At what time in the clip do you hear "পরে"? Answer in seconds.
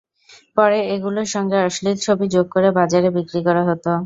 0.57-0.79